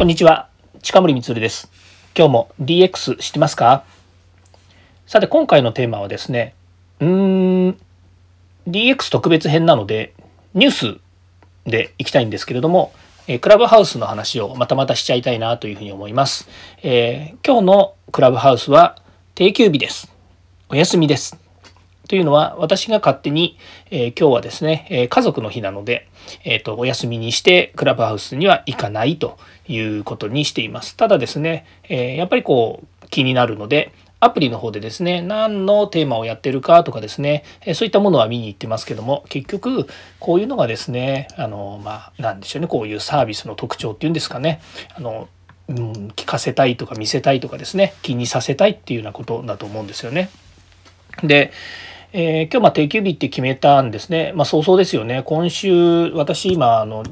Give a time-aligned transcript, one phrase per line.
[0.00, 0.48] こんにちは
[0.80, 1.70] 近森光です。
[2.16, 3.84] 今日も DX 知ってますか？
[5.06, 6.54] さて今回のテーマはですね
[7.00, 7.78] うーん
[8.66, 10.14] DX 特別編なので
[10.54, 11.00] ニュース
[11.66, 12.94] でいきたいんですけれども
[13.26, 16.48] えクラブハウスの話をまたまたしちゃいたいなというふうに思います。
[16.82, 18.96] えー、今日のクラブハウスは
[19.34, 20.10] 定休日です。
[20.70, 21.38] お休みです。
[22.10, 23.56] というのは私が勝手に、
[23.92, 26.08] えー、今日はですね、えー、家族の日なので、
[26.42, 29.38] えーと、お休みにしてクラブハウスには行かないと
[29.68, 30.96] いうことにしています。
[30.96, 37.44] ただですね、えやっぱりこう気になるのでアプリの方でですね、何のテーマをやってるかとかですね、
[37.74, 39.86] そういったものは見に行ってますけども、結局、
[40.18, 44.60] こういうのがですね、あの、まあ、なんでしょうね、こういうサービスの特徴っていうんですかね、
[44.96, 45.28] あの、
[45.68, 45.78] うん、
[46.16, 50.28] 聞かせたいとか見せたいとかですね、気にさせたいっていうようなことだと思うんですよね。
[51.22, 51.52] で、
[52.12, 54.32] えー、今日ま定休日って決めたんですね。
[54.34, 55.22] まあ、早々ですよね。
[55.24, 57.04] 今週、私今、あの、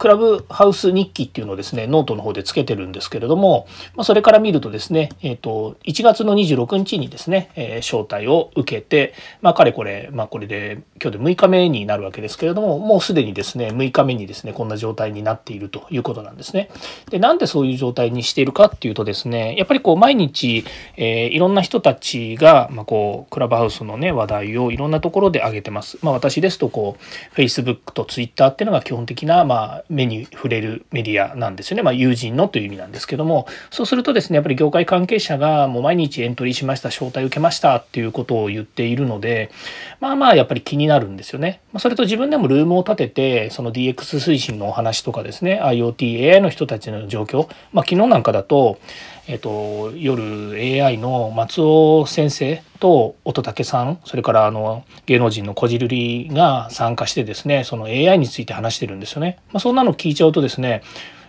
[0.00, 16.70] クラブハウス日記っていうのをですね、ノートの方でつけてるんですけれども、まあ、それから見るとですね、えっ、ー、と、1月の26日にですね、えー、招待を受けて、まあ、かれこれ、まあ、これで、今日で6日目になるわけですけれども、もうすでにですね、6日目にですね、こんな状態になっているということなんですね。
[17.10, 20.64] で、なんでそういう状態にしているかっていうとですね、やっぱりこう、毎日、
[20.96, 25.98] えー、いろんな人たちが、まあ、こう、クラブハウスのね、話題をいろんなところで上げてます。
[26.00, 31.82] まあ、私ですと、こう、Facebook と Twitter っていうのが基本的な、まあ、目に触れるメディアなんですよね。
[31.82, 39.50] まあ、友人のという意味なんですけども、そうするとですね、やっぱり業界関係者がもう毎日エントリーしました、招待受けましたっていうことを言っているので、
[39.98, 41.60] まあまあやっぱり気になるんですよね。
[41.72, 48.78] まそれと自分でもルームを立てて、その DX 推進のお話とかですね、IoT、AI の人たちの状況、まあ昨日なんかだと、
[49.26, 50.52] えっと、夜
[50.84, 59.38] AI の松尾先生と乙武さんそれからあの芸能人のこじるりが参加してですねその AI について話してるんですよね。
[59.52, 60.82] まあ、そんなの聞いちゃうとですね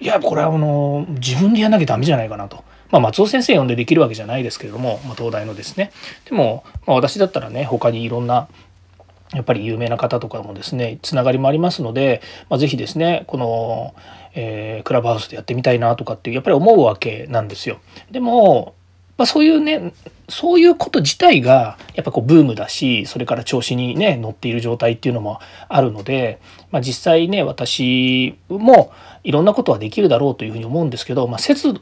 [0.00, 2.62] いやこれはあの自分でやんなきゃダメじゃないかなと。
[2.90, 5.92] まあ、松尾先生呼んでできるわけじゃないですけれども、まあ、東大のですね。
[6.24, 8.48] でも、まあ、私だったらね他にいろんな
[9.32, 13.94] やっぱり有名な方とかもですねつながりもありますので、まあ、是非ですねこの、
[14.34, 17.78] えー、クラブハウスでやってみたいなとかっていうやっぱり思うわけなんですよ。
[18.10, 18.74] でも、
[19.16, 19.92] まあ、そういうね
[20.28, 26.40] そういうこと自体がやっぱこうブームだしそれから調子にね乗っている状態っていうのもあるので、
[26.70, 28.92] まあ、実際ね私も
[29.24, 31.74] いろんなことはできるだろうというふうに思うんですけど、まあ、節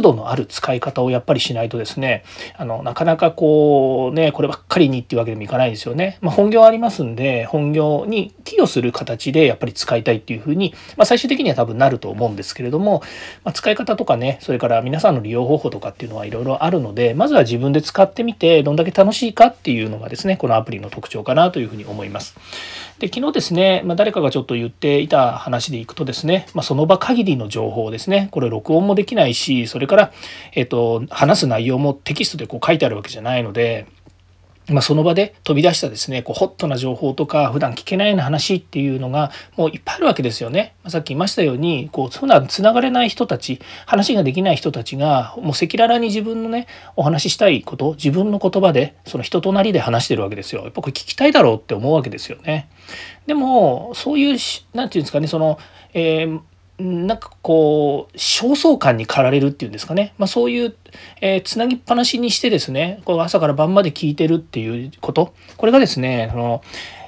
[0.00, 2.24] 度のある使い方をやっぱりしないとですね
[2.56, 6.18] あのなかなかこうねこればっかりにっていうわけでもいかないですよね。
[6.20, 13.02] まあ、本業ありますんで本業に寄与する形でやっぱり使いたいっていうふうに、まあ、最終的には多分なると思うんですけれども、
[13.44, 22.36] まあ、使い方とかねそれから皆さんの利用方法とかっていうのはいろいろあるのでまずは自分で使ってみてどんだけ楽しいかっていうのがですねこのアプリの特徴かなというふうに思います。
[22.98, 30.12] で昨日ですね、まあ、誰かがちょっと言っていた話でいくとですね、まあ、その場限りの情報ですねこれ録音もできないしそれから、
[30.52, 33.86] えっと、話す内容もテキストでこう書いてあるわけじゃないので
[34.70, 40.74] まあ、その場で飛び出したですねこうホットな情報とか普段聞けないような話っていうのがもういっぱいあるわけですよね。
[40.84, 50.62] まあ、さっき言いましたようにこう普段つながれない人たち話ができない人たちがもう赤裸々に自分のねお話ししたいこと自分の言葉でその人となりで話してるわけですよ。
[50.62, 52.68] やっぱこれ聞きたいだろうって思うわけですよね。
[53.26, 55.58] でもそういう何て言うんですかねその、
[55.94, 56.40] えー
[56.78, 60.76] なんかこう焦燥感に駆られるっていうんですかね、まあ、そういう、
[61.20, 66.62] えー、つなぎっぱなしにしてですねこう朝から晩まで聞いてるっていうことこれがですねその、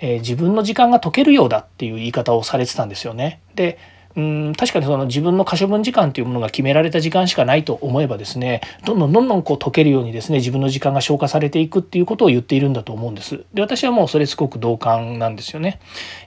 [0.00, 3.40] えー、自分の時間が解けるようだっていう言い方をされてたんですよね。
[3.54, 3.78] で
[4.16, 13.44] うん確かにその自分の可処分時間というものが決められた時間しかないと思えばですねどんどんどんどんこう解けるようにですね自分の時間が消化されていくっていうことを言っているんだと思うんです。
[13.54, 15.80] で私はもうそれすごく同感なんですよね。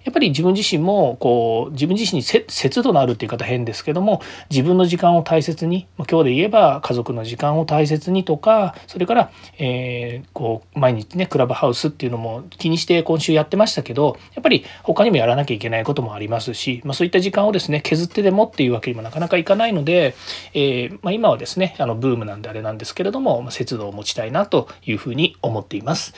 [0.04, 20.16] やっぱり自分自身もこう自分自身に節度のあるっていう方変ですけども自分の時間を大切に今日で言えば家族の時間を大切にとかそれから、えー、こう毎日ねクラブハウスっていうのも気にして今週やってましたけどやっぱり他にもやらなきゃいけないこともありますし、まあ、そういった時間をですねね削ってでもっていうわけにもなかなかいかないので、
[20.54, 26.14] えー、まあ、今はですねあのブームなんであれなんですけれども、ま節度を持ちたいなというふうに思っています、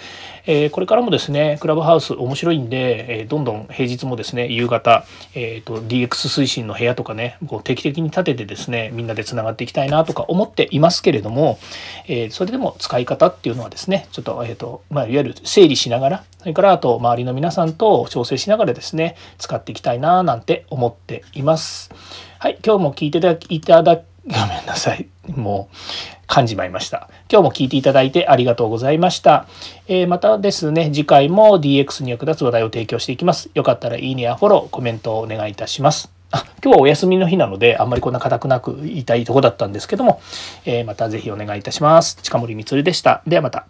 [0.45, 11.59] えー、これからもですねクラブハウス面白いんで、えどんどん平日もですね夕方、えーと、DX 推進の部屋とかねこう定期的に立ててですねみんなでつながっていきたいなとか思っていますけれども、
[12.07, 21.46] えそれでも使い方っていうのはですねちょっと,、えーとまあ、いわゆる整理しながらそれからあと周りの皆さんと調整しながらですね使っていきたいななんて思っています。
[21.47, 21.89] ます
[22.39, 25.07] はい、今日も聞いていただき ごめんなさい。
[25.27, 25.75] もう
[26.27, 27.09] 噛んじまいました。
[27.31, 29.45] 今日も聞いていただいてありがとうございました。
[29.87, 33.49] えー、またですね、次回も DX に役立つ話題を提供していきます。
[33.53, 36.11] よかったらいいねやフォロー、コメントをお願いいたします。
[36.31, 40.19] あ今日はお休みの日なのであんまりこんな硬くなく言いたいとこだったんですけども、
[40.65, 42.17] えー、また是非お願いいたします。
[42.21, 43.21] 近森光でした。
[43.25, 43.65] ではまた。